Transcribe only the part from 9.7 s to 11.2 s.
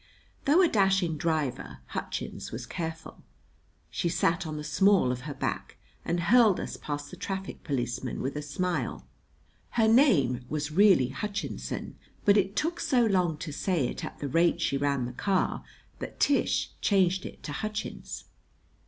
[Her name was really